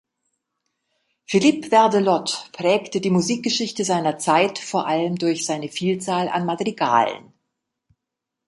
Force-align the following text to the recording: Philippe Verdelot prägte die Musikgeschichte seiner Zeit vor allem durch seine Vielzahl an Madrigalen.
Philippe 1.27 1.69
Verdelot 1.69 2.49
prägte 2.53 3.01
die 3.01 3.11
Musikgeschichte 3.11 3.85
seiner 3.85 4.17
Zeit 4.17 4.57
vor 4.57 4.87
allem 4.87 5.15
durch 5.15 5.45
seine 5.45 5.69
Vielzahl 5.69 6.27
an 6.27 6.47
Madrigalen. 6.47 7.33